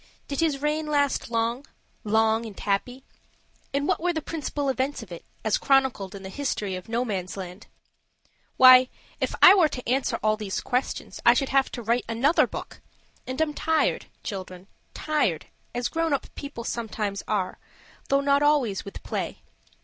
[0.27, 1.67] Did his reign last long
[2.03, 3.03] long and happy?
[3.71, 7.67] and what were the principal events of it, as chronicled in the history of Nomansland?
[8.57, 12.47] Why, if I were to answer all these questions I should have to write another
[12.47, 12.81] book.
[13.27, 15.45] And I'm tired, children, tired
[15.75, 17.59] as grown up people sometimes are,
[18.09, 19.43] though not always with play.